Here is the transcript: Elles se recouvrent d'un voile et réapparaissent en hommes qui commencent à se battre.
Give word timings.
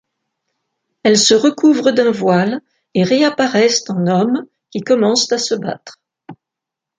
Elles 1.03 1.19
se 1.19 1.35
recouvrent 1.35 1.91
d'un 1.93 2.09
voile 2.09 2.61
et 2.95 3.03
réapparaissent 3.03 3.87
en 3.87 4.07
hommes 4.07 4.47
qui 4.71 4.81
commencent 4.81 5.31
à 5.31 5.37
se 5.37 5.53
battre. 5.53 5.99